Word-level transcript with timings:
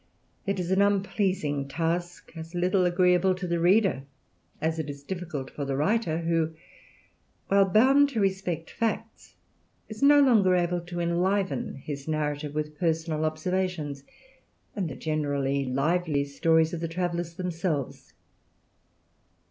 It 0.47 0.59
is 0.59 0.71
an 0.71 0.81
unpleasing 0.81 1.67
task; 1.67 2.31
as 2.35 2.55
little 2.55 2.85
agreeable 2.87 3.35
to 3.35 3.45
the 3.45 3.59
reader 3.59 4.01
as 4.59 4.79
it 4.79 4.89
is 4.89 5.03
difficult 5.03 5.51
for 5.51 5.63
the 5.63 5.77
writer, 5.77 6.17
who, 6.17 6.55
while 7.49 7.65
bound 7.69 8.09
to 8.09 8.19
respect 8.19 8.71
facts, 8.71 9.35
is 9.89 10.01
no 10.01 10.19
longer 10.19 10.55
able 10.55 10.81
to 10.81 10.99
enliven 11.01 11.75
his 11.75 12.07
narrative 12.07 12.55
with 12.55 12.79
personal 12.79 13.25
observations, 13.25 14.03
and 14.75 14.89
the 14.89 14.95
generally 14.95 15.65
lively 15.65 16.23
stories 16.25 16.73
of 16.73 16.79
the 16.81 16.87
travellers 16.87 17.35
themselves. 17.35 18.13